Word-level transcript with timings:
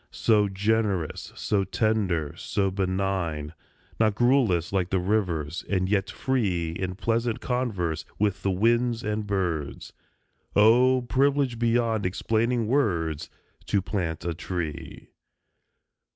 So 0.09 0.49
generous, 0.49 1.31
so 1.35 1.63
tender, 1.63 2.33
so 2.35 2.71
benign. 2.71 3.53
Not 3.99 4.15
garrulous 4.15 4.73
like 4.73 4.89
the 4.89 4.97
rivers; 4.97 5.63
and 5.69 5.87
yet 5.87 6.09
free 6.09 6.71
In 6.71 6.95
pleasant 6.95 7.39
converse 7.39 8.03
with 8.17 8.41
the 8.41 8.49
winds 8.49 9.03
and 9.03 9.27
birds; 9.27 9.93
Oh! 10.55 11.05
privilege 11.07 11.59
beyond 11.59 12.07
explaining 12.07 12.65
words, 12.65 13.29
To 13.67 13.79
plant 13.79 14.25
a 14.25 14.33
tree. 14.33 15.11